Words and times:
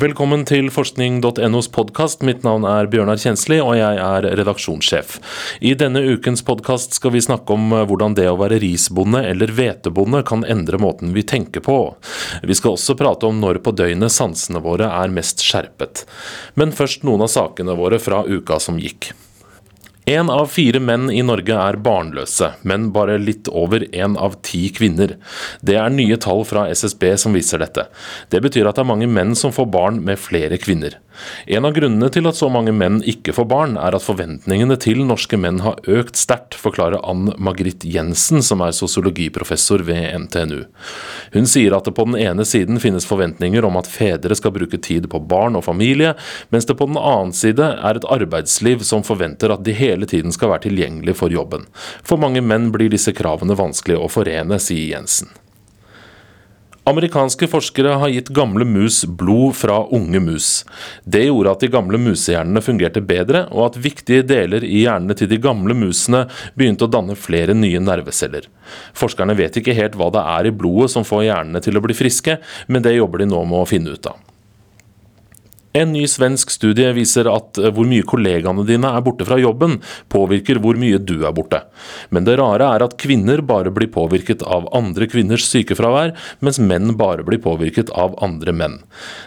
Velkommen 0.00 0.46
til 0.48 0.70
forskning.nos 0.72 1.66
podkast. 1.74 2.22
Mitt 2.24 2.40
navn 2.46 2.64
er 2.64 2.86
Bjørnar 2.88 3.18
Kjensli, 3.20 3.58
og 3.60 3.74
jeg 3.76 3.98
er 4.00 4.28
redaksjonssjef. 4.38 5.18
I 5.60 5.74
denne 5.76 6.00
ukens 6.14 6.40
podkast 6.46 6.96
skal 6.96 7.12
vi 7.12 7.20
snakke 7.20 7.52
om 7.52 7.74
hvordan 7.74 8.16
det 8.16 8.24
å 8.30 8.38
være 8.40 8.62
risbonde 8.62 9.20
eller 9.28 9.52
hvetebonde 9.52 10.22
kan 10.24 10.46
endre 10.48 10.80
måten 10.80 11.12
vi 11.12 11.26
tenker 11.28 11.60
på. 11.66 11.78
Vi 12.40 12.56
skal 12.56 12.78
også 12.78 12.96
prate 12.96 13.28
om 13.28 13.42
når 13.44 13.60
på 13.60 13.76
døgnet 13.76 14.14
sansene 14.14 14.64
våre 14.64 14.88
er 14.88 15.12
mest 15.12 15.44
skjerpet. 15.44 16.06
Men 16.56 16.72
først 16.72 17.04
noen 17.04 17.26
av 17.26 17.34
sakene 17.34 17.76
våre 17.76 18.00
fra 18.00 18.24
uka 18.24 18.56
som 18.56 18.80
gikk. 18.80 19.12
Én 20.10 20.30
av 20.32 20.48
fire 20.50 20.80
menn 20.82 21.10
i 21.12 21.20
Norge 21.22 21.54
er 21.54 21.76
barnløse, 21.84 22.48
men 22.66 22.88
bare 22.94 23.18
litt 23.20 23.46
over 23.54 23.84
én 23.94 24.16
av 24.18 24.40
ti 24.46 24.64
kvinner. 24.74 25.12
Det 25.62 25.76
er 25.78 25.92
nye 25.94 26.16
tall 26.18 26.42
fra 26.48 26.64
SSB 26.72 27.04
som 27.20 27.36
viser 27.36 27.62
dette. 27.62 27.84
Det 28.32 28.40
betyr 28.42 28.66
at 28.66 28.80
det 28.80 28.82
er 28.82 28.90
mange 28.90 29.10
menn 29.10 29.36
som 29.38 29.54
får 29.54 29.68
barn 29.70 30.00
med 30.06 30.18
flere 30.18 30.58
kvinner. 30.58 30.96
En 31.46 31.66
av 31.68 31.74
grunnene 31.76 32.10
til 32.12 32.28
at 32.28 32.38
så 32.38 32.48
mange 32.52 32.72
menn 32.76 33.00
ikke 33.08 33.34
får 33.36 33.48
barn, 33.50 33.76
er 33.80 33.96
at 33.96 34.04
forventningene 34.04 34.76
til 34.80 35.02
norske 35.06 35.38
menn 35.40 35.60
har 35.64 35.80
økt 35.90 36.18
sterkt, 36.20 36.56
forklarer 36.58 37.02
Ann 37.06 37.32
Margrit 37.38 37.84
Jensen, 37.84 38.42
som 38.44 38.62
er 38.64 38.76
sosiologiprofessor 38.76 39.84
ved 39.88 40.06
NTNU. 40.26 40.64
Hun 41.34 41.50
sier 41.50 41.76
at 41.76 41.88
det 41.88 41.94
på 41.96 42.06
den 42.08 42.18
ene 42.20 42.46
siden 42.48 42.80
finnes 42.82 43.08
forventninger 43.08 43.66
om 43.66 43.78
at 43.80 43.90
fedre 43.90 44.36
skal 44.38 44.54
bruke 44.56 44.80
tid 44.80 45.10
på 45.10 45.22
barn 45.30 45.58
og 45.58 45.66
familie, 45.68 46.14
mens 46.54 46.68
det 46.68 46.78
på 46.78 46.88
den 46.90 47.00
annen 47.00 47.34
side 47.36 47.72
er 47.76 48.00
et 48.00 48.08
arbeidsliv 48.08 48.84
som 48.86 49.06
forventer 49.06 49.52
at 49.54 49.64
de 49.66 49.76
hele 49.76 50.08
tiden 50.10 50.34
skal 50.34 50.54
være 50.54 50.68
tilgjengelig 50.68 51.18
for 51.20 51.32
jobben. 51.32 51.66
For 52.06 52.20
mange 52.20 52.42
menn 52.44 52.70
blir 52.74 52.92
disse 52.92 53.14
kravene 53.16 53.58
vanskelig 53.58 53.98
å 54.00 54.10
forene, 54.10 54.60
sier 54.62 54.96
Jensen. 54.96 55.30
Amerikanske 56.90 57.46
forskere 57.46 57.92
har 58.02 58.10
gitt 58.10 58.32
gamle 58.34 58.64
mus 58.66 59.04
blod 59.04 59.54
fra 59.60 59.76
unge 59.94 60.18
mus. 60.20 60.48
Det 61.04 61.22
gjorde 61.28 61.52
at 61.54 61.62
de 61.62 61.70
gamle 61.70 62.00
musehjernene 62.02 62.62
fungerte 62.64 63.02
bedre, 63.04 63.44
og 63.54 63.68
at 63.68 63.78
viktige 63.84 64.24
deler 64.26 64.66
i 64.66 64.82
hjernene 64.82 65.14
til 65.18 65.30
de 65.30 65.38
gamle 65.42 65.76
musene 65.76 66.24
begynte 66.58 66.88
å 66.88 66.90
danne 66.90 67.14
flere 67.14 67.54
nye 67.54 67.82
nerveceller. 67.84 68.48
Forskerne 68.98 69.38
vet 69.38 69.60
ikke 69.60 69.76
helt 69.76 69.98
hva 70.00 70.10
det 70.14 70.24
er 70.34 70.50
i 70.50 70.54
blodet 70.62 70.90
som 70.96 71.06
får 71.06 71.28
hjernene 71.28 71.62
til 71.62 71.78
å 71.78 71.84
bli 71.84 71.94
friske, 71.94 72.40
men 72.66 72.82
det 72.86 72.96
jobber 72.96 73.22
de 73.22 73.30
nå 73.30 73.44
med 73.46 73.62
å 73.62 73.70
finne 73.70 73.94
ut 73.94 74.10
av. 74.10 74.18
En 75.72 75.92
ny 75.94 76.02
svensk 76.10 76.50
studie 76.50 76.88
viser 76.96 77.28
at 77.30 77.58
eh, 77.60 77.70
hvor 77.74 77.86
mye 77.86 78.06
kollegaene 78.06 78.64
dine 78.66 78.90
er 78.90 79.04
borte 79.06 79.26
fra 79.28 79.38
jobben, 79.38 79.78
påvirker 80.10 80.58
hvor 80.62 80.78
mye 80.80 80.98
du 80.98 81.20
er 81.22 81.34
borte. 81.36 81.62
Men 82.10 82.26
det 82.26 82.38
rare 82.40 82.72
er 82.74 82.84
at 82.86 82.96
kvinner 82.98 83.42
bare 83.46 83.70
blir 83.74 83.90
påvirket 83.94 84.42
av 84.42 84.66
andre 84.76 85.06
kvinners 85.10 85.46
sykefravær, 85.46 86.16
mens 86.42 86.58
menn 86.58 86.96
bare 86.98 87.26
blir 87.26 87.42
påvirket 87.44 87.94
av 87.94 88.18
andre 88.24 88.54
menn. 88.56 88.80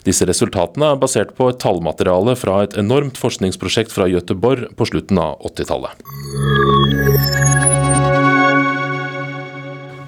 Disse 0.04 0.28
resultatene 0.28 0.92
er 0.92 1.00
basert 1.00 1.32
på 1.40 1.48
et 1.54 1.62
tallmateriale 1.64 2.36
fra 2.40 2.60
et 2.66 2.76
enormt 2.80 3.20
forskningsprosjekt 3.22 3.96
fra 3.96 4.10
Göteborg 4.12 4.74
på 4.76 4.92
slutten 4.92 5.24
av 5.24 5.40
80-tallet. 5.48 6.63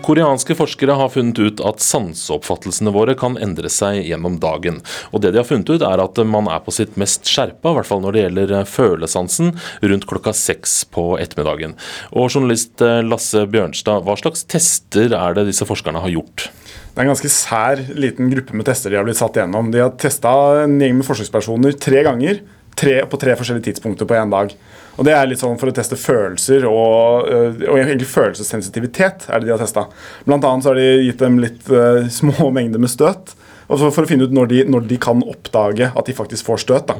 Koreanske 0.05 0.53
forskere 0.53 0.93
har 0.99 1.09
funnet 1.09 1.39
ut 1.41 1.61
at 1.65 1.81
sanseoppfattelsene 1.81 2.91
våre 2.93 3.15
kan 3.17 3.39
endre 3.41 3.71
seg 3.73 4.03
gjennom 4.05 4.37
dagen. 4.41 4.77
Og 5.09 5.23
det 5.23 5.31
de 5.33 5.41
har 5.41 5.47
funnet 5.49 5.71
ut, 5.71 5.81
er 5.81 6.03
at 6.03 6.21
man 6.29 6.49
er 6.51 6.61
på 6.61 6.73
sitt 6.75 6.93
mest 7.01 7.25
skjerpa, 7.25 7.71
i 7.71 7.79
hvert 7.79 7.89
fall 7.89 8.03
når 8.03 8.13
det 8.13 8.25
gjelder 8.25 8.53
følesansen, 8.69 9.55
rundt 9.81 10.05
klokka 10.09 10.35
seks 10.37 10.83
på 10.93 11.15
ettermiddagen. 11.21 11.73
Og 12.13 12.29
journalist 12.29 12.85
eh, 12.85 13.01
Lasse 13.05 13.47
Bjørnstad, 13.49 14.05
hva 14.05 14.17
slags 14.21 14.45
tester 14.45 15.15
er 15.17 15.39
det 15.39 15.47
disse 15.49 15.65
forskerne 15.65 16.03
har 16.05 16.13
gjort? 16.13 16.51
Det 16.95 17.01
er 17.01 17.07
en 17.07 17.11
ganske 17.11 17.33
sær 17.33 17.81
liten 17.97 18.29
gruppe 18.31 18.55
med 18.55 18.69
tester 18.69 18.93
de 18.93 19.01
har 19.01 19.07
blitt 19.07 19.19
satt 19.19 19.41
gjennom. 19.41 19.73
De 19.73 19.81
har 19.81 19.97
testa 19.99 20.35
en 20.61 20.77
gjeng 20.79 21.01
med 21.01 21.09
forsøkspersoner 21.09 21.75
tre 21.81 22.05
ganger 22.05 22.45
tre, 22.75 22.97
på 23.09 23.19
tre 23.21 23.35
forskjellige 23.39 23.71
tidspunkter 23.71 24.07
på 24.07 24.17
én 24.17 24.33
dag. 24.33 24.53
Og 24.95 25.05
Det 25.05 25.13
er 25.15 25.27
litt 25.27 25.41
sånn 25.41 25.57
for 25.59 25.71
å 25.71 25.75
teste 25.75 25.97
følelser 25.99 26.67
og, 26.69 27.27
øh, 27.27 27.63
og 27.67 27.79
egentlig 27.81 28.07
følelsessensitivitet. 28.07 29.27
er 29.29 29.39
det 29.39 29.49
de 29.49 29.55
har 29.55 29.59
testet. 29.59 29.91
Blant 30.25 30.45
annet 30.47 30.63
så 30.63 30.71
har 30.71 30.79
de 30.79 31.03
gitt 31.03 31.19
dem 31.19 31.39
litt 31.39 31.67
uh, 31.71 32.07
små 32.07 32.51
mengder 32.55 32.79
med 32.79 32.93
støt. 32.93 33.35
Og 33.65 33.81
for 33.81 34.03
å 34.03 34.09
finne 34.09 34.27
ut 34.27 34.33
når 34.35 34.49
de, 34.51 34.59
når 34.69 34.85
de, 34.89 34.97
kan 35.01 35.21
oppdage 35.25 35.89
at 35.89 36.07
de 36.09 36.15
faktisk 36.15 36.47
får 36.47 36.61
støt. 36.63 36.91
Da. 36.91 36.95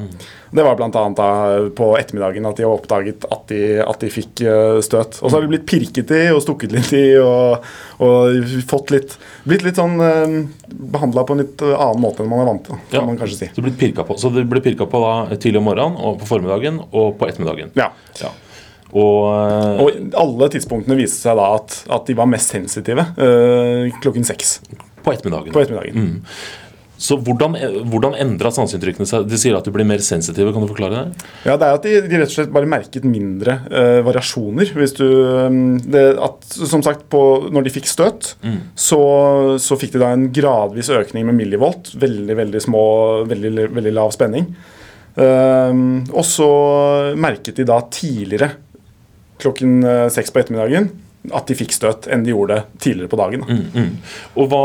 Det 0.54 0.64
var 0.66 0.78
bl.a. 0.78 1.26
på 1.76 1.88
ettermiddagen 1.98 2.48
at 2.48 2.58
de 2.58 2.66
har 2.66 2.74
oppdaget 2.74 3.26
at 3.30 3.44
de, 3.50 3.60
at 3.82 4.02
de 4.02 4.10
fikk 4.12 4.42
uh, 4.46 4.78
støt. 4.84 5.20
Og 5.20 5.30
så 5.30 5.36
har 5.36 5.46
de 5.46 5.52
blitt 5.52 5.66
pirket 5.68 6.12
i 6.16 6.22
og 6.32 6.42
stukket 6.44 6.74
litt 6.74 6.92
i 6.96 7.04
og, 7.20 7.66
og 8.02 8.56
fått 8.68 8.94
litt 8.94 9.16
blitt 9.46 9.66
litt 9.66 9.78
sånn 9.78 10.00
uh, 10.02 10.38
behandla 10.66 11.26
på 11.26 11.36
en 11.36 11.44
litt 11.44 11.62
annen 11.66 12.02
måte 12.02 12.24
enn 12.24 12.32
man 12.32 12.42
er 12.42 12.50
vant 12.50 12.66
til. 12.66 12.80
kan 12.90 13.00
ja, 13.00 13.04
man 13.06 13.20
kanskje 13.20 13.38
si. 13.38 13.50
Så 13.52 13.60
det 13.60 13.68
ble 13.68 13.76
pirka 13.78 14.06
på, 14.06 14.18
så 14.20 14.32
det 14.34 14.46
blir 14.50 14.64
pirka 14.64 14.88
på 14.90 15.02
da, 15.02 15.14
tidlig 15.36 15.62
om 15.62 15.70
morgenen, 15.70 16.00
og 16.00 16.18
på 16.22 16.28
formiddagen 16.34 16.82
og 16.90 17.14
på 17.20 17.30
ettermiddagen? 17.30 17.72
Ja. 17.78 17.92
ja. 18.20 18.32
Og, 18.96 19.22
og, 19.82 19.96
alle 20.16 20.50
tidspunktene 20.54 20.98
viste 20.98 21.26
seg 21.26 21.38
da 21.38 21.48
at, 21.58 21.80
at 21.92 22.06
de 22.08 22.16
var 22.16 22.28
mest 22.30 22.54
sensitive 22.54 23.08
øh, 23.18 23.90
klokken 24.02 24.26
seks. 24.26 24.60
På 25.06 25.14
ettermiddagen. 25.14 25.54
På 25.54 25.62
ettermiddagen. 25.62 25.94
Mm. 25.96 26.64
Så 26.96 27.18
Hvordan, 27.20 27.56
hvordan 27.90 28.14
endra 28.16 28.50
sanseinntrykkene 28.54 29.08
seg? 29.08 29.26
De 29.28 29.36
sier 29.40 29.56
at 29.58 29.66
du 29.66 29.72
blir 29.74 29.84
mer 29.88 30.00
sensitive. 30.04 30.52
Kan 30.54 30.64
du 30.64 30.70
forklare 30.70 30.96
det? 30.96 31.26
Ja, 31.44 31.56
Det 31.60 31.68
er 31.68 31.76
at 31.76 31.84
de, 31.84 31.94
de 32.08 32.20
rett 32.22 32.32
og 32.32 32.36
slett 32.38 32.54
bare 32.54 32.70
merket 32.70 33.04
mindre 33.04 33.58
eh, 33.68 34.00
variasjoner. 34.06 34.72
Hvis 34.76 34.96
du, 34.96 35.04
um, 35.04 35.76
det, 35.84 36.06
at, 36.24 36.40
som 36.56 36.84
sagt, 36.84 37.04
på, 37.12 37.20
når 37.52 37.66
de 37.66 37.74
fikk 37.76 37.90
støt, 37.90 38.32
mm. 38.40 38.58
så, 38.72 39.02
så, 39.60 39.76
fikk 39.76 39.96
de 39.96 40.02
da 40.02 40.14
en 40.16 40.30
gradvis 40.32 40.90
økning 40.96 41.28
med 41.28 41.36
millivolt. 41.36 41.92
Veldig 42.00 42.40
veldig 42.40 42.64
små, 42.64 42.86
veldig, 43.28 43.68
veldig 43.76 43.96
lav 43.96 44.16
spenning. 44.16 44.48
Eh, 45.20 45.82
og 46.16 46.24
så 46.28 46.52
merket 47.20 47.60
de 47.60 47.68
da 47.68 47.82
tidligere 47.92 48.54
klokken 49.36 49.82
uh, 49.84 50.06
seks 50.08 50.32
på 50.32 50.40
ettermiddagen 50.40 50.88
at 51.34 51.48
de 51.48 51.56
fikk 51.58 51.74
støt 51.74 52.08
enn 52.12 52.24
de 52.26 52.34
gjorde 52.34 52.62
tidligere 52.82 53.10
på 53.12 53.20
dagen. 53.20 53.46
Mm, 53.46 53.62
mm. 53.74 53.92
Og 54.38 54.50
hva, 54.52 54.64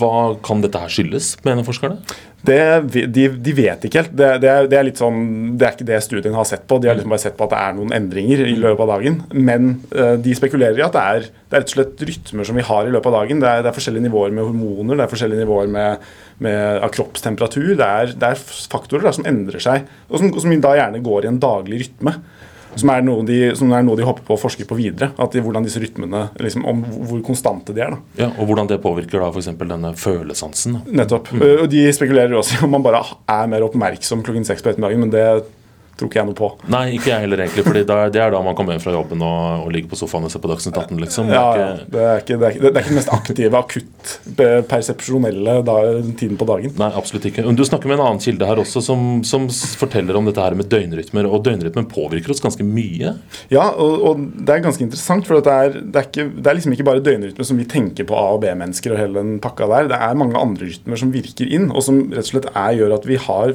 hva, 0.00 0.12
kan 0.44 0.62
dette 0.64 0.80
her 0.80 0.92
skyldes, 0.92 1.34
mener 1.46 1.66
forskerne? 1.66 2.00
Det, 2.42 2.58
de, 2.90 3.28
de, 3.38 3.52
vet 3.54 3.84
ikke 3.86 4.00
helt. 4.00 4.14
Det, 4.18 4.28
det, 4.42 4.48
er, 4.50 4.66
det, 4.66 4.78
er, 4.78 4.86
litt 4.88 4.98
sånn, 4.98 5.20
det 5.58 5.66
er 5.66 5.76
ikke 5.76 5.86
det 5.86 6.00
studien 6.02 6.34
har 6.34 6.46
sett 6.48 6.64
på. 6.66 6.80
De 6.82 6.90
har 6.90 6.98
liksom 6.98 7.14
bare 7.14 7.22
sett 7.22 7.36
på 7.38 7.46
at 7.46 7.52
det 7.52 7.60
er 7.60 7.76
noen 7.76 7.94
endringer 7.94 8.42
i 8.48 8.56
løpet 8.58 8.82
av 8.82 8.90
dagen. 8.96 9.20
Men 9.30 9.76
uh, 9.94 10.16
de 10.18 10.34
spekulerer 10.34 10.80
i 10.80 10.82
at 10.82 10.96
det 10.96 11.04
er, 11.12 11.28
det 11.30 11.54
er 11.54 11.62
rett 11.62 11.70
og 11.70 11.76
slett 11.76 12.02
rytmer 12.08 12.48
som 12.48 12.58
vi 12.58 12.66
har 12.66 12.88
i 12.88 12.94
løpet 12.94 13.12
av 13.12 13.18
dagen. 13.20 13.44
Det 13.44 13.52
er, 13.52 13.62
er 13.70 13.76
forskjellige 13.76 14.08
nivåer 14.08 14.34
med 14.34 14.48
hormoner, 14.48 14.98
det 14.98 15.06
er 15.06 15.12
forskjellige 15.14 15.44
nivåer 15.44 15.70
med, 15.70 16.10
med, 16.42 16.58
av 16.82 16.90
kroppstemperatur. 16.98 17.76
Det 17.78 17.90
er, 18.26 18.46
faktorer 18.74 19.06
da, 19.06 19.14
som 19.14 19.28
endrer 19.30 19.62
seg, 19.62 19.86
og 20.10 20.18
som, 20.18 20.34
som 20.42 20.58
da 20.66 20.74
gjerne 20.80 21.04
går 21.06 21.28
i 21.28 21.30
en 21.30 21.42
daglig 21.46 21.84
rytme. 21.84 22.18
Som 22.76 22.88
er, 22.94 23.02
noe 23.04 23.24
de, 23.28 23.38
som 23.58 23.72
er 23.76 23.82
noe 23.84 23.98
de 23.98 24.06
håper 24.06 24.24
på 24.26 24.36
å 24.36 24.40
forske 24.40 24.64
på 24.68 24.76
videre. 24.78 25.10
At 25.20 25.34
de, 25.34 25.42
hvordan 25.44 25.64
disse 25.66 25.80
rytmene, 25.82 26.30
liksom, 26.40 26.64
om 26.68 26.84
Hvor 27.08 27.20
konstante 27.26 27.74
de 27.76 27.82
er. 27.84 27.90
da. 27.96 27.98
Ja, 28.24 28.30
Og 28.38 28.48
hvordan 28.48 28.70
det 28.70 28.80
påvirker 28.82 29.20
da 29.20 29.28
f.eks. 29.32 29.50
denne 29.60 29.92
følesansen. 29.98 30.78
da. 30.78 30.96
Nettopp. 31.02 31.32
Mm. 31.36 31.42
Og 31.62 31.66
De 31.72 31.82
spekulerer 31.92 32.32
også 32.38 32.64
om 32.64 32.72
man 32.76 32.82
bare 32.86 33.02
er 33.28 33.50
mer 33.52 33.66
oppmerksom 33.68 34.22
klokken 34.24 34.44
seks 34.48 34.62
på 34.64 34.72
ettermiddagen. 34.72 35.00
men 35.04 35.10
det 35.12 35.26
tror 35.98 36.08
ikke 36.08 36.20
jeg 36.20 36.28
noe 36.28 36.38
på. 36.38 36.48
Nei, 36.72 36.82
ikke 36.96 37.10
jeg 37.12 37.24
heller, 37.24 37.42
egentlig. 37.44 37.64
fordi 37.66 37.82
Det 37.86 38.20
er 38.20 38.32
da 38.34 38.40
man 38.44 38.56
kommer 38.58 38.76
hjem 38.76 38.82
fra 38.84 38.94
jobben 38.94 39.22
og, 39.24 39.66
og 39.66 39.72
ligger 39.74 39.92
på 39.92 39.98
sofaen 40.00 40.26
og 40.26 40.32
ser 40.32 40.42
på 40.42 40.50
Dagsnytt 40.50 40.78
18. 40.78 41.00
liksom. 41.02 41.30
Det 41.30 41.38
er, 41.38 41.60
ja, 41.62 41.68
det, 41.82 42.02
er 42.02 42.22
ikke, 42.22 42.38
det, 42.38 42.46
er 42.46 42.56
ikke, 42.56 42.62
det 42.62 42.72
er 42.72 42.82
ikke 42.82 42.92
den 42.92 42.98
mest 43.00 43.12
aktive, 43.12 43.62
akutt 43.62 44.14
persepsjonelle 44.70 45.56
tiden 46.18 46.38
på 46.40 46.48
dagen. 46.48 46.74
Nei, 46.80 46.90
absolutt 46.98 47.28
ikke. 47.28 47.44
Du 47.56 47.64
snakker 47.68 47.90
med 47.90 47.98
en 47.98 48.06
annen 48.06 48.22
kilde 48.22 48.48
her 48.48 48.62
også, 48.62 48.82
som, 48.84 49.20
som 49.26 49.48
forteller 49.52 50.18
om 50.18 50.28
dette 50.28 50.42
her 50.42 50.56
med 50.58 50.70
døgnrytmer. 50.72 51.28
Og 51.28 51.44
døgnrytmen 51.46 51.88
påvirker 51.92 52.34
oss 52.34 52.42
ganske 52.44 52.66
mye. 52.66 53.14
Ja, 53.52 53.68
og, 53.76 54.06
og 54.08 54.26
det 54.40 54.56
er 54.56 54.64
ganske 54.64 54.86
interessant. 54.86 55.28
For 55.28 55.38
det 55.38 55.52
er, 55.52 55.78
det, 55.82 56.06
ikke, 56.08 56.28
det 56.38 56.50
er 56.50 56.58
liksom 56.58 56.76
ikke 56.76 56.88
bare 56.88 57.04
døgnrytmer 57.04 57.48
som 57.48 57.60
vi 57.60 57.68
tenker 57.68 58.08
på 58.08 58.16
A- 58.18 58.32
og 58.36 58.42
B-mennesker 58.44 58.94
og 58.94 59.02
hele 59.02 59.20
den 59.20 59.36
pakka 59.42 59.68
der. 59.70 59.92
Det 59.92 60.00
er 60.08 60.18
mange 60.18 60.40
andre 60.40 60.70
rytmer 60.70 61.00
som 61.00 61.12
virker 61.14 61.48
inn, 61.52 61.70
og 61.70 61.84
som 61.84 62.04
rett 62.12 62.26
og 62.26 62.32
slett 62.32 62.50
er, 62.52 62.76
gjør 62.80 62.96
at 62.96 63.08
vi 63.08 63.20
har 63.20 63.54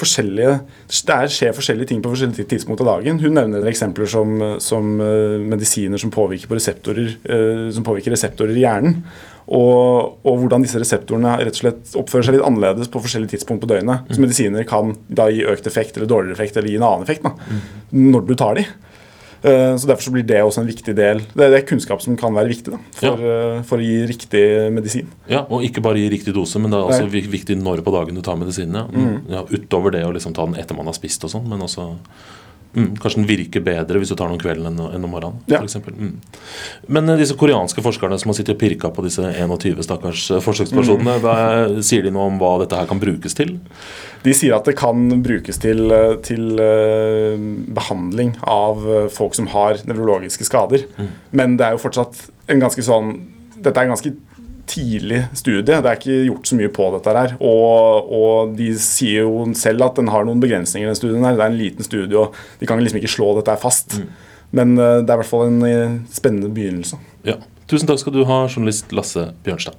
forskjellige 0.00 0.52
Det 0.92 1.18
skjer 1.30 1.52
forskjellige 1.54 1.71
ting 1.88 2.02
på 2.04 2.12
forskjellige 2.12 2.48
tidspunkt 2.50 2.82
av 2.84 2.90
dagen. 2.94 3.20
Hun 3.22 3.36
nevner 3.36 3.66
eksempler 3.70 4.08
som, 4.10 4.34
som 4.62 4.94
uh, 5.00 5.40
medisiner 5.40 6.00
som 6.00 6.12
påvirker, 6.14 6.50
på 6.50 6.58
reseptorer, 6.58 7.14
uh, 7.26 7.68
som 7.74 7.86
påvirker 7.86 8.14
reseptorer 8.14 8.56
i 8.56 8.64
hjernen. 8.64 9.00
Og, 9.42 10.20
og, 10.22 10.36
hvordan 10.38 10.62
disse 10.62 10.78
reseptorene 10.78 11.34
rett 11.40 11.56
og 11.56 11.62
slett 11.64 11.96
oppfører 11.98 12.28
seg 12.28 12.36
litt 12.36 12.46
annerledes 12.46 12.90
på 12.92 13.02
forskjellige 13.02 13.34
tidspunkt 13.34 13.64
på 13.64 13.72
døgnet. 13.72 14.06
Så 14.06 14.20
mm. 14.20 14.24
medisiner 14.26 14.68
kan 14.68 14.94
da 15.10 15.26
gi 15.32 15.42
økt 15.50 15.66
effekt 15.68 15.98
eller 15.98 16.10
dårligere 16.10 16.38
effekt 16.38 16.56
eller 16.56 16.70
gi 16.70 16.78
en 16.78 16.86
annen 16.86 17.06
effekt 17.08 17.26
da, 17.26 17.34
mm. 17.34 17.62
når 18.12 18.28
du 18.28 18.34
tar 18.38 18.60
de. 18.60 18.68
Eh, 19.42 19.76
så 19.76 19.88
Derfor 19.90 20.06
så 20.06 20.12
blir 20.14 20.26
det 20.26 20.38
også 20.42 20.62
en 20.62 20.68
viktig 20.70 20.94
del. 20.96 21.22
Det 21.34 21.48
er 21.48 21.64
kunnskap 21.66 22.02
som 22.04 22.16
kan 22.18 22.34
være 22.34 22.52
viktig 22.52 22.74
da, 22.74 22.78
for, 22.94 23.22
ja. 23.22 23.32
Eh, 23.32 23.62
for, 23.66 23.82
å 23.82 23.86
gi 23.86 23.96
riktig 24.06 24.44
medisin. 24.74 25.08
Ja, 25.30 25.42
Og 25.48 25.66
ikke 25.66 25.82
bare 25.84 25.98
gi 25.98 26.10
riktig 26.12 26.34
dose, 26.36 26.62
men 26.62 26.70
det 26.70 26.78
er 26.78 26.92
også 26.92 27.08
Nei. 27.08 27.24
viktig 27.32 27.58
når 27.58 27.82
på 27.82 27.94
dagen 27.94 28.18
du 28.18 28.22
tar 28.22 28.38
medisinen. 28.38 28.78
Ja. 28.78 28.86
Mm. 28.92 29.16
Ja, 29.32 29.42
utover 29.50 29.94
det 29.94 30.04
å 30.06 30.12
liksom 30.14 30.36
ta 30.36 30.46
den 30.46 30.58
etter 30.62 30.78
man 30.78 30.90
har 30.90 30.96
spist 30.96 31.26
og 31.26 31.34
sånn, 31.34 31.48
men 31.50 31.64
også 31.66 31.90
Mm, 32.72 32.94
kanskje 32.96 33.20
den 33.20 33.28
virker 33.28 33.64
bedre 33.64 34.00
hvis 34.00 34.08
du 34.08 34.16
tar 34.16 34.30
den 34.30 34.38
om 34.38 34.40
kvelden 34.40 34.70
enn, 34.70 35.04
om 35.04 35.10
morgenen. 35.12 35.42
Ja. 35.50 35.58
For 35.60 35.68
eksempel. 35.68 35.96
mm. 35.98 36.14
Men 36.96 37.12
eh, 37.12 37.20
disse 37.20 37.36
koreanske 37.38 37.84
forskerne 37.84 38.16
som 38.20 38.32
har 38.32 38.38
sittet 38.38 38.56
og 38.56 38.62
pirka 38.62 38.92
på 38.94 39.04
disse 39.04 39.26
21 39.28 39.82
stakkars 39.84 40.24
forsøkspersonene, 40.44 41.18
mm. 41.18 41.26
hva, 41.26 41.82
sier 41.84 42.06
de 42.06 42.14
noe 42.14 42.30
om 42.30 42.40
hva 42.40 42.54
dette 42.62 42.78
her 42.78 42.88
kan 42.88 43.02
brukes 43.02 43.36
til? 43.36 43.58
De 44.22 44.34
sier 44.36 44.54
at 44.54 44.68
det 44.68 44.76
kan 44.78 45.08
brukes 45.22 45.58
til, 45.62 45.84
eh, 45.90 46.16
til 46.22 46.60
eh, 46.62 47.42
behandling 47.74 48.36
av 48.46 48.86
eh, 48.86 49.08
folk 49.12 49.34
som 49.38 49.50
har 49.52 49.82
nevrologiske 49.88 50.46
skader. 50.46 50.86
Men 51.30 51.58
det 51.58 51.66
er 51.66 51.76
jo 51.76 51.82
fortsatt 51.82 52.28
en 52.52 52.62
ganske 52.62 52.84
sånn 52.86 53.14
Dette 53.62 53.78
er 53.78 53.86
en 53.86 53.92
ganske 53.92 54.10
tidlig 54.72 55.22
studie. 55.38 55.78
Det 55.78 55.78
er 55.78 56.00
ikke 56.00 56.18
gjort 56.30 56.48
så 56.50 56.58
mye 56.58 56.72
på 56.72 56.88
dette 56.96 57.14
her. 57.18 57.36
Og, 57.44 58.10
og 58.18 58.56
de 58.58 58.72
sier 58.80 59.26
jo 59.26 59.46
selv 59.58 59.86
at 59.86 60.00
den 60.00 60.10
har 60.12 60.26
noen 60.28 60.42
begrensninger, 60.42 60.88
den 60.88 60.98
studien 60.98 61.24
her. 61.26 61.38
Det 61.38 61.46
er 61.46 61.54
en 61.54 61.60
liten 61.60 61.88
studie, 61.88 62.18
og 62.18 62.36
de 62.60 62.68
kan 62.68 62.80
liksom 62.82 63.02
ikke 63.02 63.14
slå 63.14 63.32
dette 63.38 63.54
her 63.54 63.62
fast. 63.62 64.00
Men 64.52 64.76
eh, 64.76 65.00
det 65.00 65.08
er 65.08 65.16
i 65.16 65.22
hvert 65.22 65.32
fall 65.32 65.48
en 65.48 65.62
eh, 65.68 65.98
spennende 66.12 66.52
begynnelse. 66.52 67.00
Ja. 67.28 67.38
Tusen 67.70 67.88
takk 67.88 68.02
skal 68.02 68.16
du 68.16 68.24
ha, 68.28 68.42
journalist 68.52 68.92
Lasse 68.92 69.30
Bjørnstad. 69.46 69.78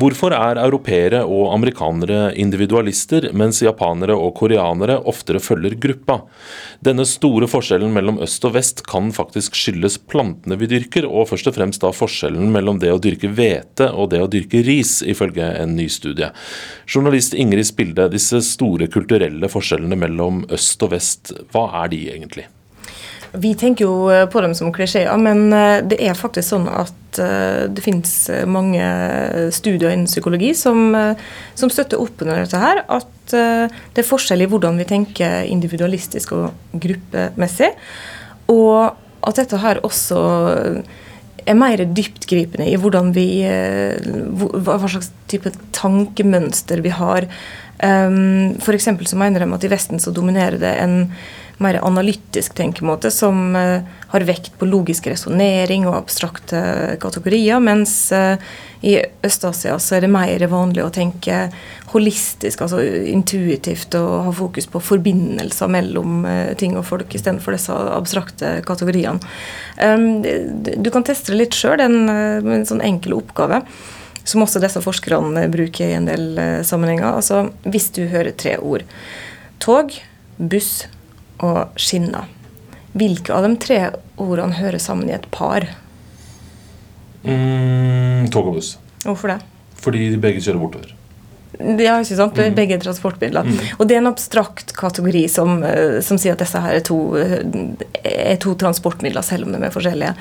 Hvorfor 0.00 0.32
er 0.32 0.56
europeere 0.62 1.18
og 1.28 1.50
amerikanere 1.52 2.30
individualister, 2.40 3.26
mens 3.36 3.58
japanere 3.60 4.14
og 4.16 4.30
koreanere 4.38 4.94
oftere 5.10 5.42
følger 5.44 5.74
gruppa? 5.82 6.22
Denne 6.80 7.04
store 7.04 7.48
forskjellen 7.50 7.92
mellom 7.92 8.20
øst 8.24 8.46
og 8.48 8.54
vest 8.54 8.80
kan 8.88 9.10
faktisk 9.12 9.58
skyldes 9.58 9.98
plantene 10.08 10.56
vi 10.60 10.70
dyrker, 10.70 11.04
og 11.04 11.28
først 11.28 11.50
og 11.50 11.56
fremst 11.58 11.84
da 11.84 11.90
forskjellen 11.92 12.48
mellom 12.54 12.80
det 12.80 12.94
å 12.94 13.00
dyrke 13.02 13.28
hvete 13.34 13.90
og 13.90 14.14
det 14.14 14.22
å 14.24 14.30
dyrke 14.30 14.62
ris, 14.64 15.00
ifølge 15.04 15.50
en 15.58 15.74
ny 15.76 15.90
studie. 15.92 16.30
Journalist 16.88 17.36
Ingrid 17.36 17.68
Spilde, 17.68 18.08
disse 18.14 18.40
store 18.46 18.88
kulturelle 18.88 19.52
forskjellene 19.52 20.00
mellom 20.00 20.46
øst 20.48 20.80
og 20.86 20.94
vest, 20.94 21.34
hva 21.52 21.66
er 21.82 21.92
de 21.92 22.00
egentlig? 22.14 22.46
Vi 23.32 23.52
tenker 23.54 23.86
jo 23.86 24.10
eh, 24.10 24.26
på 24.30 24.40
dem 24.42 24.54
som 24.58 24.72
klisjeer, 24.74 25.10
men 25.22 25.52
eh, 25.54 25.78
det 25.86 26.00
er 26.02 26.18
faktisk 26.18 26.50
sånn 26.50 26.66
at 26.70 27.20
eh, 27.22 27.66
det 27.70 27.84
finnes 27.84 28.14
mange 28.50 28.86
studier 29.54 29.92
innen 29.94 30.10
psykologi 30.10 30.50
som, 30.58 30.90
som 31.54 31.70
støtter 31.70 32.02
opp 32.02 32.24
under 32.24 32.42
dette 32.42 32.60
her. 32.60 32.82
At 32.90 33.06
det 33.30 34.02
er 34.02 34.06
forskjell 34.06 34.42
i 34.42 34.48
hvordan 34.50 34.80
vi 34.80 34.88
tenker 34.90 35.46
individualistisk 35.46 36.32
og 36.34 36.74
gruppemessig. 36.82 37.70
Og 38.50 38.96
at 39.28 39.38
dette 39.38 39.60
her 39.62 39.78
også 39.86 40.18
er 41.46 41.58
mer 41.58 41.84
dyptgripende 41.86 42.66
i 42.66 42.74
hvordan 42.80 43.12
vi 43.14 43.28
Hva 43.46 44.78
slags 44.82 45.12
type 45.30 45.52
tankemønster 45.76 46.82
vi 46.82 46.90
har. 46.90 47.28
F.eks. 47.78 48.90
så 49.06 49.20
mener 49.20 49.44
de 49.44 49.54
at 49.54 49.68
i 49.68 49.70
Vesten 49.70 50.02
så 50.02 50.10
dominerer 50.14 50.58
det 50.58 50.74
en 50.82 50.98
mer 51.60 51.76
analytisk 51.84 52.54
tenkemåte 52.56 53.10
som 53.12 53.54
uh, 53.56 53.84
har 54.12 54.24
vekt 54.24 54.54
på 54.58 54.68
logisk 54.68 55.10
resonnering 55.10 55.84
og 55.88 55.98
abstrakte 55.98 56.60
kategorier, 57.02 57.60
mens 57.60 57.94
uh, 58.16 58.40
i 58.80 58.96
Øst-Asia 59.26 59.76
så 59.76 59.98
er 59.98 60.06
det 60.06 60.12
mer 60.12 60.40
vanlig 60.48 60.82
å 60.86 60.92
tenke 60.94 61.50
holistisk, 61.92 62.62
altså 62.64 62.80
intuitivt, 63.10 63.92
og 63.98 64.30
ha 64.30 64.32
fokus 64.34 64.68
på 64.72 64.80
forbindelser 64.80 65.68
mellom 65.68 66.24
ting 66.56 66.78
og 66.78 66.86
folk 66.88 67.12
istedenfor 67.12 67.56
disse 67.56 67.76
abstrakte 67.92 68.54
kategoriene. 68.64 69.20
Um, 69.76 70.22
du 70.24 70.88
kan 70.94 71.04
teste 71.04 71.34
det 71.34 71.42
litt 71.42 71.58
sjøl, 71.58 71.82
en, 71.84 72.08
en 72.08 72.68
sånn 72.68 72.84
enkel 72.86 73.18
oppgave 73.18 73.60
som 74.24 74.44
også 74.44 74.62
disse 74.62 74.80
forskerne 74.84 75.44
bruker 75.52 75.90
i 75.90 75.98
en 75.98 76.08
del 76.08 76.24
sammenhenger. 76.64 77.18
Altså, 77.18 77.50
hvis 77.68 77.90
du 77.96 78.04
hører 78.08 78.36
tre 78.38 78.56
ord 78.62 78.86
tog, 79.60 79.92
buss 80.38 80.86
og 81.46 81.80
skinner. 81.80 82.28
Hvilke 82.92 83.34
av 83.34 83.46
de 83.46 83.54
tre 83.62 83.80
ordene 84.20 84.58
hører 84.58 84.82
sammen 84.82 85.10
i 85.10 85.16
et 85.16 85.28
par? 85.34 85.66
Mm, 87.22 88.30
tog 88.32 88.50
og 88.50 88.58
buss. 88.58 88.74
Hvorfor 89.04 89.34
det? 89.34 89.42
Fordi 89.80 90.10
de 90.12 90.18
begge 90.20 90.42
kjører 90.44 90.60
bortover. 90.60 90.96
Ja, 91.60 91.98
ikke 92.00 92.16
sant? 92.16 92.38
Mm. 92.38 92.54
Begge 92.56 92.78
transportmidler. 92.80 93.44
Mm. 93.44 93.58
Og 93.78 93.88
det 93.88 93.96
er 93.96 94.00
en 94.00 94.10
abstrakt 94.10 94.72
kategori 94.76 95.24
som, 95.28 95.62
eh, 95.66 95.98
som 96.04 96.18
sier 96.20 96.32
at 96.32 96.40
disse 96.40 96.60
her 96.62 96.78
er 96.78 96.84
to, 96.86 97.16
eh, 97.20 97.42
er 98.04 98.36
to, 98.40 98.54
transportmidler, 98.54 99.22
selv 99.22 99.46
om 99.46 99.52
de 99.52 99.60
er 99.66 99.74
forskjellige. 99.74 100.14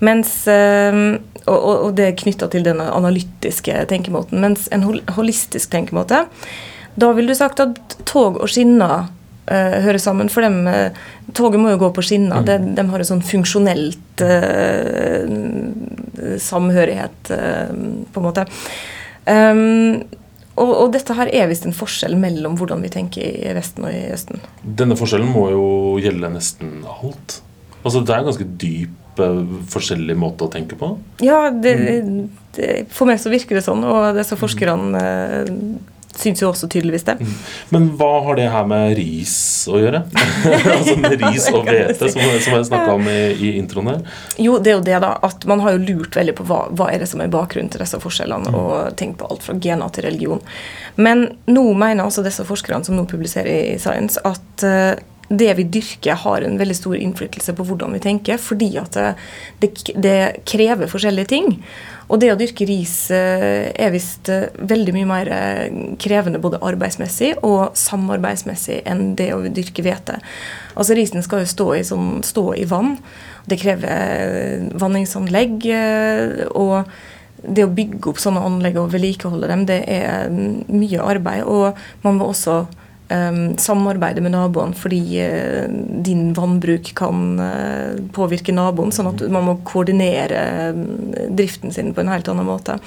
Mens, 0.00 0.46
eh, 0.48 1.18
og, 1.46 1.58
og 1.88 1.90
det 1.98 2.06
er 2.06 2.16
knytta 2.22 2.48
til 2.50 2.64
den 2.64 2.80
analytiske 2.80 3.86
tenkemåten. 3.92 4.40
Mens 4.40 4.68
en 4.72 4.86
holistisk 5.18 5.70
tenkemåte, 5.70 6.26
da 6.96 7.12
ville 7.12 7.28
du 7.28 7.36
sagt 7.36 7.60
at 7.60 7.76
tog 8.08 8.40
og 8.40 8.48
skinner 8.48 9.10
uh, 9.50 9.78
hører 9.84 10.00
sammen. 10.02 10.30
For 10.32 10.44
dem, 10.46 10.66
uh, 10.68 10.90
toget 11.36 11.62
må 11.62 11.72
jo 11.74 11.80
gå 11.86 11.92
på 11.96 12.04
skinner. 12.04 12.42
Mm. 12.42 12.46
De, 12.48 12.58
de, 12.78 12.86
har 12.90 13.02
en 13.02 13.10
sånn 13.12 13.24
funksjonelt 13.26 14.26
uh, 14.26 15.24
samhørighet, 16.42 17.32
på 18.12 18.20
en 18.20 18.24
måte. 18.24 18.46
Um, 19.26 20.04
og, 20.56 20.70
og, 20.70 20.86
dette 20.94 21.14
her 21.18 21.28
er 21.34 21.50
visst 21.50 21.66
en 21.68 21.76
forskjell 21.76 22.14
mellom 22.18 22.56
hvordan 22.56 22.80
vi 22.84 22.90
tenker 22.92 23.24
i 23.26 23.52
Vesten 23.56 23.84
og 23.84 23.92
i 23.92 24.06
Østen. 24.14 24.40
Denne 24.64 24.96
forskjellen 24.96 25.28
må 25.28 25.48
jo 25.52 25.66
gjelde 26.00 26.30
nesten 26.32 26.78
alt. 26.88 27.40
Altså 27.82 28.00
Det 28.00 28.14
er 28.14 28.22
en 28.22 28.30
ganske 28.30 28.48
dyp, 28.62 29.02
forskjellig 29.72 30.16
måte 30.20 30.44
å 30.44 30.52
tenke 30.52 30.76
på? 30.76 30.90
Ja, 31.24 31.46
det, 31.48 31.74
mm. 31.80 32.16
det, 32.56 32.70
for 32.92 33.08
meg 33.08 33.20
så 33.22 33.30
virker 33.32 33.56
det 33.56 33.64
sånn. 33.64 33.84
Og 33.88 34.16
disse 34.16 34.36
forskerne 34.36 35.04
syns 36.20 36.42
jo 36.42 36.50
også 36.50 36.68
tydeligvis 36.72 37.06
det. 37.06 37.16
Mm. 37.20 37.32
Men 37.74 37.88
hva 37.98 38.10
har 38.26 38.38
det 38.38 38.48
her 38.52 38.68
med 38.68 38.94
ris 38.98 39.36
å 39.70 39.80
gjøre? 39.80 40.02
altså 40.76 40.96
med 41.00 41.16
ris 41.24 41.48
og 41.52 41.66
hvete, 41.68 42.10
som, 42.12 42.22
som 42.44 42.58
jeg 42.58 42.68
snakka 42.70 42.94
om 42.96 43.08
i, 43.10 43.18
i, 43.32 43.52
introen 43.60 43.92
her. 43.92 44.20
Jo, 44.42 44.58
det 44.62 44.72
er 44.72 44.78
jo 44.78 44.84
det, 44.86 44.98
da. 45.04 45.14
At 45.26 45.48
man 45.48 45.64
har 45.64 45.76
jo 45.76 45.82
lurt 45.84 46.16
veldig 46.18 46.36
på 46.38 46.46
hva, 46.48 46.62
hva 46.76 46.90
er 46.92 47.02
det 47.02 47.10
som 47.10 47.22
er 47.24 47.32
bakgrunnen 47.32 47.72
til 47.72 47.82
disse 47.84 48.00
forskjellene, 48.02 48.52
mm. 48.52 48.60
og 48.60 49.00
tenkt 49.00 49.20
på 49.22 49.28
alt 49.30 49.44
fra 49.46 49.56
gener 49.62 49.92
til 49.94 50.08
religion. 50.08 50.44
Men 50.96 51.28
nå 51.50 51.66
mener 51.74 52.06
altså 52.06 52.24
disse 52.26 52.46
forskerne 52.46 52.86
som 52.86 52.96
nå 52.98 53.06
publiserer 53.10 53.74
i 53.74 53.76
Science, 53.82 54.20
at 54.26 54.66
uh, 54.66 54.94
det 55.28 55.54
vi 55.58 55.66
dyrker, 55.78 56.14
har 56.22 56.42
en 56.42 56.58
veldig 56.58 56.76
stor 56.76 56.96
innflytelse 56.96 57.54
på 57.56 57.66
hvordan 57.66 57.96
vi 57.96 58.02
tenker, 58.04 58.38
fordi 58.38 58.70
at 58.78 58.94
det, 58.94 59.08
det, 59.58 59.70
det 59.98 60.18
krever 60.46 60.90
forskjellige 60.90 61.32
ting. 61.32 61.48
Og 62.06 62.20
det 62.22 62.30
å 62.30 62.38
dyrke 62.38 62.66
ris 62.68 62.94
eh, 63.14 63.72
er 63.74 63.90
visst 63.94 64.30
eh, 64.30 64.46
veldig 64.54 64.94
mye 64.94 65.08
mer 65.10 65.30
eh, 65.32 65.78
krevende 66.02 66.40
både 66.42 66.60
arbeidsmessig 66.62 67.32
og 67.46 67.74
samarbeidsmessig 67.78 68.82
enn 68.86 69.16
det 69.18 69.32
å 69.34 69.42
dyrke 69.42 69.82
hvete. 69.86 70.20
Altså 70.78 70.96
Risen 70.98 71.24
skal 71.26 71.42
jo 71.42 71.50
stå 71.50 71.68
i, 71.74 71.82
sånn, 71.86 72.22
stå 72.26 72.46
i 72.62 72.66
vann. 72.70 72.96
Det 73.50 73.58
krever 73.58 74.70
vanningsanlegg. 74.78 75.66
og 76.54 76.90
det 77.46 77.62
å 77.62 77.70
bygge 77.70 78.10
opp 78.10 78.18
sånne 78.18 78.42
anlegg 78.42 78.78
og 78.80 78.90
vedlikeholde 78.94 79.50
dem, 79.50 79.66
det 79.68 79.82
er 79.92 80.30
mm, 80.32 80.66
mye 80.72 81.04
arbeid. 81.04 81.44
Og 81.46 81.78
man 82.02 82.18
må 82.18 82.30
også 82.32 82.64
samarbeide 83.62 84.22
med 84.24 84.34
naboene 84.34 84.74
fordi 84.74 85.00
uh, 85.22 85.66
din 86.02 86.32
vannbruk 86.34 86.90
kan 86.98 87.38
uh, 87.38 88.00
påvirke 88.16 88.54
naboen. 88.54 88.90
Sånn 88.94 89.12
at 89.12 89.22
man 89.30 89.46
må 89.46 89.58
koordinere 89.68 90.42
uh, 90.72 90.80
driften 91.30 91.74
sin 91.74 91.92
på 91.94 92.02
en 92.02 92.10
helt 92.10 92.28
annen 92.32 92.48
måte. 92.48 92.80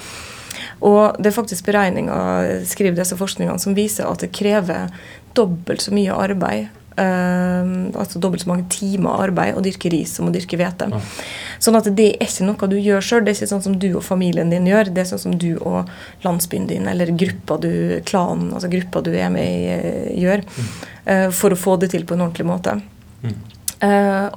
Og 0.84 1.16
det 1.20 1.30
er 1.30 1.36
faktisk 1.36 1.66
beregninger 1.68 2.64
skriver 2.68 2.96
disse 2.96 3.16
forskningene, 3.16 3.60
som 3.60 3.76
viser 3.76 4.08
at 4.08 4.24
det 4.24 4.32
krever 4.36 4.92
dobbelt 5.36 5.84
så 5.84 5.92
mye 5.94 6.16
arbeid 6.16 6.68
altså 7.00 8.20
dobbelt 8.20 8.42
så 8.44 8.50
mange 8.50 8.66
timer 8.72 9.22
arbeid 9.24 9.56
å 9.56 9.62
dyrke 9.64 9.90
ris 9.92 10.12
som 10.16 10.28
å 10.28 10.32
dyrke 10.34 10.58
hvete. 10.60 10.88
Ja. 10.92 11.00
Sånn 11.62 11.78
at 11.78 11.88
det 11.96 12.08
er 12.16 12.26
ikke 12.26 12.46
noe 12.48 12.70
du 12.70 12.76
gjør 12.80 13.04
sjøl. 13.04 13.24
Det 13.24 13.32
er 13.32 13.38
ikke 13.38 13.50
sånn 13.52 13.64
som 13.64 13.76
du 13.80 13.88
og 13.92 14.04
familien 14.06 14.52
din 14.52 14.68
gjør. 14.68 14.92
Det 14.94 15.04
er 15.04 15.10
sånn 15.10 15.22
som 15.24 15.36
du 15.40 15.50
og 15.58 15.90
landsbyen 16.24 16.68
din 16.70 16.88
eller 16.90 17.12
gruppa 17.20 17.58
du, 17.62 17.72
klanen, 18.08 18.52
altså 18.54 18.70
gruppa 18.72 19.02
du 19.04 19.12
er 19.14 19.32
med 19.32 19.48
i, 19.48 19.76
uh, 19.76 20.10
gjør. 20.24 20.44
Mm. 20.46 20.70
Uh, 21.10 21.28
for 21.36 21.54
å 21.54 21.60
få 21.60 21.76
det 21.82 21.92
til 21.94 22.06
på 22.08 22.16
en 22.16 22.26
ordentlig 22.26 22.48
måte. 22.48 22.80
Mm. 23.20 23.40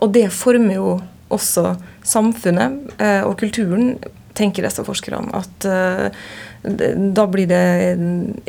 og 0.03 0.09
det 0.11 0.25
former 0.35 0.75
jo 0.75 0.89
også 1.31 1.77
samfunnet 2.03 2.99
og 3.23 3.37
kulturen, 3.39 3.93
tenker 4.35 4.65
disse 4.65 4.83
forskerne. 4.83 5.39
At 5.39 5.67
da 6.63 7.25
blir 7.27 7.49
det 7.49 7.63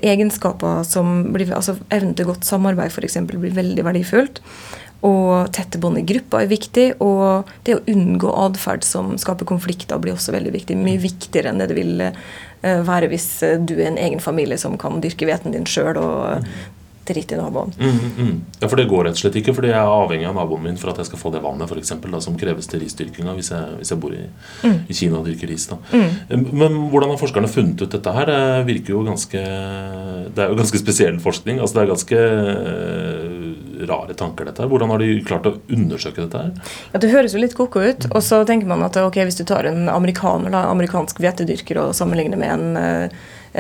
egenskaper 0.07 0.85
som 0.87 1.33
blir, 1.35 1.51
altså 1.55 1.77
Evnen 1.91 2.15
til 2.15 2.29
godt 2.29 2.47
samarbeid 2.47 2.95
for 2.95 3.07
eksempel, 3.07 3.41
blir 3.43 3.57
veldig 3.57 3.85
verdifullt. 3.87 4.41
Og 5.05 5.51
tette 5.53 5.81
bånd 5.83 6.01
i 6.01 6.05
gruppa 6.09 6.45
er 6.45 6.53
viktig. 6.53 6.87
Og 7.05 7.51
det 7.67 7.77
å 7.77 7.83
unngå 7.91 8.31
atferd 8.47 8.87
som 8.87 9.13
skaper 9.21 9.49
konflikter, 9.49 10.01
blir 10.01 10.15
også 10.15 10.33
veldig 10.37 10.55
viktig. 10.55 10.79
Mye 10.81 11.03
viktigere 11.03 11.51
enn 11.51 11.61
det 11.61 11.69
det 11.73 11.77
vil 11.77 12.07
eh, 12.07 12.81
være 12.87 13.11
hvis 13.13 13.29
du 13.67 13.77
er 13.77 13.91
en 13.91 14.01
egen 14.01 14.23
familie 14.25 14.59
som 14.61 14.79
kan 14.81 15.03
dyrke 15.05 15.29
hveten 15.29 15.53
din 15.57 15.69
sjøl 15.69 16.01
og 16.01 16.49
dritt 17.09 17.33
i 17.35 17.39
naboen. 17.39 17.73
Mm, 17.79 17.99
mm. 18.19 18.35
Ja, 18.61 18.69
For 18.69 18.77
det 18.81 18.87
går 18.91 19.05
rett 19.09 19.19
og 19.19 19.23
slett 19.25 19.39
ikke, 19.41 19.55
fordi 19.57 19.71
jeg 19.73 19.79
er 19.81 19.93
avhengig 19.95 20.29
av 20.29 20.37
naboen 20.39 20.65
min 20.65 20.79
for 20.81 20.93
at 20.93 21.01
jeg 21.03 21.11
skal 21.11 21.21
få 21.21 21.33
det 21.35 21.43
vannet 21.45 21.71
for 21.71 21.81
eksempel, 21.81 22.13
da, 22.15 22.21
som 22.25 22.37
kreves 22.41 22.69
til 22.71 22.83
risdyrkinga 22.85 23.35
hvis, 23.37 23.51
hvis 23.81 23.93
jeg 23.95 24.01
bor 24.03 24.15
i, 24.17 24.25
i 24.89 24.97
Kina 24.97 25.21
og 25.21 25.29
dyrker 25.29 25.51
ris. 25.51 25.67
da. 25.71 25.79
Men 26.35 26.79
hvordan 26.93 27.13
har 27.15 27.21
forskerne 27.21 27.51
funnet 27.53 27.85
ut 27.85 27.93
dette 27.97 28.15
her? 28.17 28.31
Det 28.31 28.67
virker 28.71 28.95
jo 28.97 29.05
ganske 29.07 29.41
Det 30.35 30.43
er 30.45 30.53
jo 30.53 30.59
ganske 30.59 30.81
spesiell 30.81 31.19
forskning. 31.23 31.61
altså 31.61 31.79
Det 31.79 31.83
er 31.85 31.93
ganske 31.93 32.21
eh, 32.25 33.44
rare 33.89 34.15
tanker, 34.15 34.49
dette 34.49 34.63
her. 34.63 34.71
Hvordan 34.71 34.93
har 34.95 35.03
de 35.03 35.21
klart 35.27 35.47
å 35.49 35.55
undersøke 35.73 36.25
dette 36.25 36.41
her? 36.41 36.73
Ja, 36.93 37.01
Det 37.03 37.13
høres 37.13 37.35
jo 37.35 37.43
litt 37.43 37.57
koko 37.59 37.83
ut. 37.85 38.09
Og 38.13 38.23
så 38.25 38.43
tenker 38.49 38.71
man 38.71 38.83
at 38.87 38.97
ok, 39.01 39.21
hvis 39.27 39.41
du 39.41 39.45
tar 39.49 39.69
en 39.71 39.89
amerikaner, 39.93 40.53
da, 40.55 40.67
amerikansk 40.73 41.23
hvetedyrker 41.23 41.81
og 41.83 41.95
sammenligner 41.99 42.41
med 42.41 42.53
en, 42.55 42.77
eh, 42.77 43.09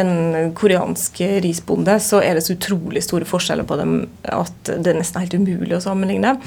en 0.00 0.52
koreansk 0.54 1.21
risbonde, 1.44 1.99
så 2.02 2.23
er 2.23 2.35
det 2.35 2.44
så 2.47 2.56
utrolig 2.56 3.02
store 3.02 3.28
forskjeller 3.28 3.66
på 3.68 3.78
dem 3.78 4.09
at 4.25 4.54
det 4.64 4.90
er 4.90 4.99
nesten 4.99 5.23
helt 5.23 5.35
umulig 5.38 5.76
å 5.76 5.85
sammenligne. 5.85 6.38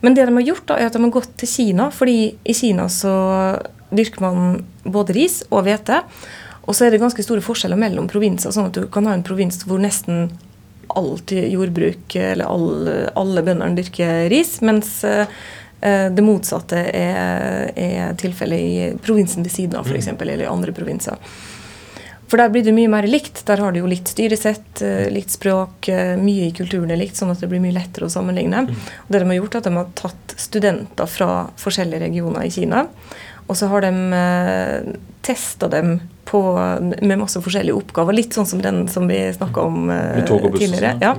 Men 0.00 0.14
det 0.14 0.26
de 0.26 0.34
har 0.34 0.46
gjort, 0.46 0.66
da, 0.66 0.76
er 0.78 0.86
at 0.86 0.92
de 0.92 1.02
har 1.02 1.10
gått 1.10 1.36
til 1.36 1.48
Kina. 1.48 1.90
fordi 1.90 2.36
i 2.44 2.54
Kina 2.54 2.88
så 2.88 3.62
dyrker 3.90 4.20
man 4.20 4.64
både 4.84 5.14
ris 5.16 5.42
og 5.50 5.64
hvete. 5.64 6.02
Og 6.68 6.76
så 6.76 6.84
er 6.84 6.92
det 6.92 7.00
ganske 7.00 7.24
store 7.24 7.40
forskjeller 7.40 7.80
mellom 7.80 8.08
provinser. 8.08 8.52
sånn 8.52 8.68
at 8.68 8.76
du 8.76 8.86
kan 8.86 9.06
ha 9.06 9.14
en 9.16 9.24
provins 9.24 9.64
hvor 9.64 9.80
nesten 9.80 10.30
alt 10.96 11.32
jordbruk, 11.32 12.16
eller 12.16 12.48
alle, 12.48 12.96
alle 13.18 13.44
bøndene 13.44 13.76
dyrker 13.78 14.28
ris, 14.32 14.58
mens 14.64 15.02
eh, 15.04 15.26
det 15.80 16.24
motsatte 16.24 16.80
er, 16.90 17.68
er 17.78 18.16
tilfellet 18.18 18.58
i 18.58 18.88
provinsen 19.02 19.46
ved 19.46 19.54
siden 19.54 19.78
av, 19.78 19.86
f.eks., 19.86 20.10
eller 20.16 20.42
i 20.42 20.50
andre 20.50 20.74
provinser. 20.74 21.20
For 22.28 22.40
der 22.40 22.50
blir 22.52 22.64
det 22.66 22.74
mye 22.76 22.90
mer 22.92 23.06
likt. 23.08 23.40
Der 23.48 23.62
har 23.62 23.72
du 23.72 23.80
jo 23.80 23.88
likt 23.88 24.10
styresett, 24.12 24.82
eh, 24.84 25.06
likt 25.12 25.32
språk, 25.32 25.88
eh, 25.88 26.16
mye 26.20 26.48
i 26.48 26.52
kulturen 26.56 26.90
er 26.92 27.00
likt, 27.00 27.16
sånn 27.16 27.32
at 27.32 27.40
det 27.40 27.48
blir 27.48 27.62
mye 27.62 27.76
lettere 27.76 28.08
å 28.08 28.12
sammenligne. 28.12 28.66
Og 28.68 29.08
det 29.14 29.22
de 29.22 29.30
har 29.30 29.38
gjort, 29.38 29.54
er 29.54 29.62
at 29.62 29.70
de 29.70 29.76
har 29.78 29.94
tatt 30.02 30.36
studenter 30.36 31.08
fra 31.08 31.30
forskjellige 31.56 32.04
regioner 32.04 32.44
i 32.44 32.52
Kina, 32.52 32.84
og 33.48 33.56
så 33.56 33.70
har 33.72 33.86
de 33.86 34.92
testa 35.24 35.70
dem 35.72 35.94
på, 36.28 36.40
med 37.00 37.18
masse 37.18 37.40
forskjellige 37.40 37.76
oppgaver. 37.78 38.16
Litt 38.16 38.36
sånn 38.36 38.46
som 38.48 38.60
den 38.62 38.82
som 38.92 39.08
vi 39.08 39.16
snakka 39.32 39.64
om 39.64 39.88
uh, 39.88 40.18
tidligere. 40.58 40.92
Ja. 41.00 41.14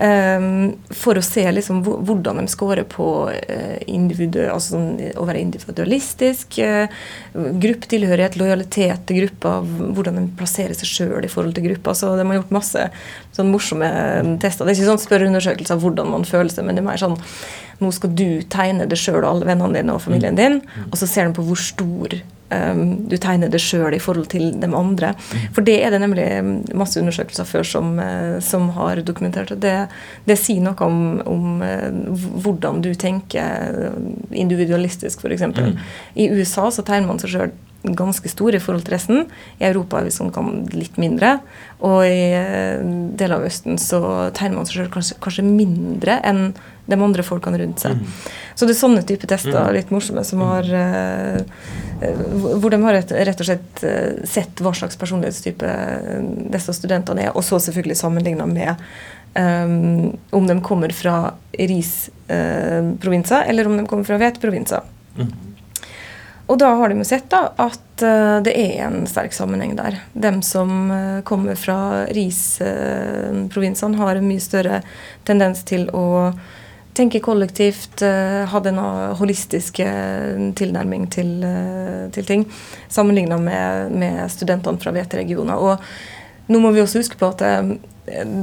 Ehm, 0.00 0.78
for 0.96 1.20
å 1.20 1.24
se 1.24 1.44
liksom 1.52 1.82
hvordan 1.84 2.40
de 2.40 2.46
scorer 2.48 2.86
på 2.88 3.08
eh, 3.34 3.76
altså 3.84 4.78
sånn, 4.78 4.88
å 5.20 5.26
være 5.28 5.42
individualistisk, 5.44 6.60
uh, 6.64 6.88
gruppetilhørighet, 7.34 8.40
lojalitet 8.40 9.04
til 9.08 9.22
gruppa, 9.24 9.58
hvordan 9.60 10.22
de 10.22 10.26
plasserer 10.40 10.76
seg 10.78 10.88
sjøl 10.88 11.28
i 11.28 11.32
forhold 11.32 11.58
til 11.58 11.68
gruppa. 11.68 11.94
Så 11.96 12.14
de 12.16 12.24
har 12.24 12.40
gjort 12.40 12.56
masse 12.56 12.88
sånn 13.36 13.52
morsomme 13.52 13.90
tester. 14.40 14.64
Det 14.64 14.72
er 14.72 14.80
ikke 14.80 14.92
sånn 14.94 15.04
spørreundersøkelser 15.04 15.76
av 15.76 15.84
hvordan 15.84 16.14
man 16.16 16.28
føler 16.28 16.52
seg, 16.54 16.64
men 16.64 16.78
det 16.78 16.84
er 16.84 16.92
mer 16.92 17.02
sånn 17.02 17.20
nå 17.80 17.92
skal 17.96 18.12
du 18.16 18.42
tegne 18.52 18.88
det 18.88 18.98
sjøl 19.00 19.22
og 19.22 19.30
alle 19.30 19.48
vennene 19.48 19.80
dine 19.80 19.96
og 19.96 20.04
familien 20.04 20.36
din, 20.38 20.60
og 20.90 21.00
så 21.00 21.08
ser 21.08 21.28
de 21.28 21.36
på 21.36 21.44
hvor 21.46 21.60
stor 21.60 22.16
um, 22.50 22.82
du 23.08 23.16
tegner 23.20 23.50
det 23.52 23.62
sjøl 23.62 23.96
i 23.96 24.02
forhold 24.02 24.28
til 24.32 24.50
de 24.60 24.68
andre. 24.68 25.14
For 25.56 25.64
det 25.66 25.78
er 25.80 25.94
det 25.94 26.02
nemlig 26.02 26.26
masse 26.76 27.00
undersøkelser 27.00 27.48
før 27.48 27.66
som, 27.66 27.94
eh, 28.02 28.36
som 28.44 28.68
har 28.76 29.00
dokumentert. 29.06 29.54
Det, 29.62 29.74
det 30.28 30.38
sier 30.38 30.62
noe 30.64 30.86
om, 30.86 31.00
om 31.24 31.64
eh, 31.66 31.88
hvordan 32.44 32.82
du 32.84 32.92
tenker 32.94 33.90
individualistisk, 34.30 35.24
f.eks. 35.24 35.48
Mm. 35.56 35.80
I 36.20 36.30
USA 36.36 36.68
så 36.74 36.86
tegner 36.86 37.10
man 37.10 37.22
seg 37.22 37.36
sjøl 37.36 37.58
ganske 37.82 38.28
stor 38.28 38.54
i 38.54 38.60
forhold 38.60 38.84
til 38.84 38.94
resten. 38.94 39.22
I 39.60 39.68
Europa 39.70 40.00
er 40.00 40.08
vi 40.08 40.14
sånn 40.14 40.32
kan 40.34 40.66
litt 40.74 40.98
mindre. 41.00 41.38
Og 41.86 42.04
i 42.04 42.32
eh, 42.36 42.82
deler 43.16 43.38
av 43.38 43.46
Østen 43.48 43.80
så 43.80 44.02
tegner 44.36 44.60
man 44.60 44.68
seg 44.68 44.80
sjøl 44.80 44.92
kanskje, 44.92 45.16
kanskje 45.24 45.46
mindre 45.46 46.18
enn 46.26 46.50
de 46.90 46.98
andre 47.02 47.24
folkene 47.26 47.60
rundt 47.62 47.82
seg. 47.82 47.98
Så 48.54 48.66
det 48.66 48.74
er 48.74 48.80
sånne 48.80 49.02
type 49.08 49.28
tester, 49.30 49.70
litt 49.72 49.92
morsomme, 49.94 50.20
som 50.26 50.42
har 50.44 50.66
eh, 50.76 51.38
eh, 52.04 52.24
Hvor 52.60 52.70
de 52.72 52.80
har 52.82 52.92
rett, 52.98 53.12
rett 53.28 53.40
og 53.40 53.48
slett 53.48 53.84
eh, 53.88 54.18
sett 54.28 54.60
hva 54.60 54.74
slags 54.76 54.98
personlighetstype 55.00 55.70
disse 56.52 56.74
studentene 56.76 57.28
er, 57.28 57.32
og 57.32 57.46
så 57.46 57.60
selvfølgelig 57.62 57.96
sammenligna 58.02 58.44
med 58.50 58.74
um, 59.38 60.10
om 60.36 60.50
de 60.50 60.58
kommer 60.66 60.92
fra 60.92 61.34
Ris-provinser, 61.56 63.46
eller 63.48 63.70
om 63.70 63.78
de 63.78 63.86
kommer 63.88 64.04
fra 64.08 64.20
hveteprovinser. 64.20 64.84
Og 66.50 66.58
da 66.58 66.68
har 66.80 66.90
de 66.90 66.98
jo 66.98 67.06
sett 67.06 67.28
da, 67.30 67.46
at 67.62 68.02
det 68.44 68.52
er 68.58 68.80
en 68.88 69.04
sterk 69.06 69.32
sammenheng 69.36 69.76
der. 69.78 70.00
Dem 70.12 70.40
som 70.42 70.90
kommer 71.24 71.54
fra 71.56 72.08
Ris-provinsene, 72.10 74.00
har 74.00 74.18
en 74.18 74.26
mye 74.26 74.42
større 74.42 74.80
tendens 75.28 75.62
til 75.68 75.86
å 75.94 76.32
tenke 76.96 77.20
kollektivt, 77.24 78.02
uh, 78.02 78.46
ha 78.50 78.62
den 78.64 78.80
holistiske 79.18 79.86
tilnærming 80.58 81.06
til, 81.12 81.36
eh, 81.46 82.08
til 82.14 82.26
ting, 82.26 82.46
sammenligna 82.88 83.38
med, 83.40 83.92
med 83.92 84.24
studentene 84.32 84.80
fra 84.82 84.92
hveteregioner. 84.94 85.60
Og 85.60 86.50
nå 86.50 86.60
må 86.60 86.72
vi 86.74 86.82
også 86.82 87.04
huske 87.04 87.20
på 87.20 87.30
at 87.30 87.44
eh, 87.46 87.76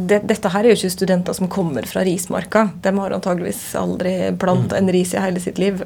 det, 0.08 0.22
dette 0.30 0.51
her 0.54 0.63
er 0.63 0.72
jo 0.72 0.80
ikke 0.80 0.94
studenter 0.96 1.36
som 1.36 1.50
kommer 1.51 1.88
fra 1.89 2.06
rismarka. 2.08 2.70
De 2.84 2.94
har 2.96 3.16
antageligvis 3.16 3.66
aldri 3.75 4.13
planta 4.39 4.77
en 4.77 4.92
ris 4.96 5.12
i 5.12 5.20
hele 5.20 5.42
sitt 5.44 5.60
liv. 5.60 5.82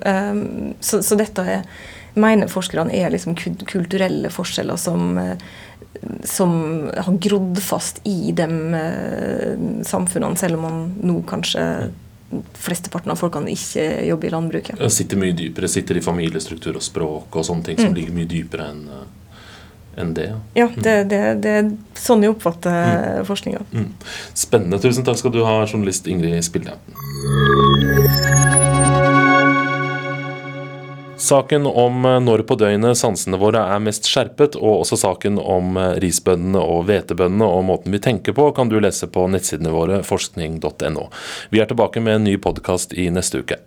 Så, 0.86 1.00
så 1.02 1.18
dette 1.18 1.46
er, 1.50 1.64
mener 2.14 2.52
forskerne 2.52 2.94
er 2.96 3.12
liksom 3.14 3.36
kulturelle 3.36 4.30
forskjeller 4.32 4.80
som, 4.80 5.18
eh, 5.18 5.38
som 6.24 6.54
har 6.98 7.20
grodd 7.24 7.60
fast 7.64 8.02
i 8.04 8.32
de 8.36 8.48
eh, 8.78 9.68
samfunnene, 9.88 10.38
selv 10.38 10.60
om 10.60 10.66
man 10.68 10.80
nå 11.02 11.22
kanskje 11.30 11.66
flesteparten 12.58 13.12
av 13.12 13.18
folkene 13.20 13.52
ikke 13.52 13.86
jobber 14.08 14.28
i 14.28 14.32
landbruket. 14.36 14.78
Det 14.80 14.92
sitter 14.92 15.18
mye 15.22 15.34
dypere, 15.36 15.68
sitter 15.68 15.98
i 15.98 16.02
familiestruktur 16.06 16.76
og 16.80 16.86
språk 16.86 17.36
og 17.36 17.46
sånne 17.48 17.64
ting 17.66 17.78
Mm. 17.78 17.86
som 17.86 17.96
ligger 17.98 18.14
mye 18.14 18.30
dypere 18.30 18.70
enn 18.72 18.86
eh, 18.90 19.10
enn 20.02 20.14
det. 20.16 20.30
ja. 20.30 20.38
Ja, 20.56 20.68
det, 20.76 20.94
det, 21.12 21.20
det 21.44 21.50
er 21.52 21.72
sånn 22.00 22.22
jeg 22.24 22.32
oppfatter 22.32 23.26
forskninga. 23.28 23.60
Mm. 23.76 23.90
Spennende. 24.34 24.80
Tusen 24.80 25.04
takk 25.04 25.18
skal 25.20 25.34
du 25.36 25.42
ha, 25.44 25.66
journalist 25.68 26.08
Ingrid 26.08 26.40
Spilde. 26.48 26.78
Saken 31.22 31.66
om 31.66 32.06
eh, 32.06 32.20
når 32.20 32.42
på 32.50 32.56
døgnet 32.58 32.98
sansene 32.98 33.38
våre 33.38 33.62
er 33.70 33.82
mest 33.84 34.10
skjerpet, 34.10 34.58
og 34.58 34.82
også 34.82 34.98
saken 35.04 35.38
om 35.38 35.78
eh, 35.78 35.94
risbøndene 36.02 36.62
og 36.62 36.88
hvetebøndene 36.90 37.46
og 37.46 37.68
måten 37.70 37.94
vi 37.94 38.02
tenker 38.02 38.34
på, 38.38 38.48
kan 38.58 38.72
du 38.72 38.80
lese 38.82 39.06
på 39.06 39.28
nettsidene 39.30 39.74
våre 39.76 40.02
forskning.no. 40.08 41.06
Vi 41.54 41.62
er 41.62 41.70
tilbake 41.70 42.02
med 42.02 42.18
en 42.18 42.28
ny 42.32 42.40
podkast 42.42 42.98
i 42.98 43.12
neste 43.14 43.46
uke. 43.46 43.62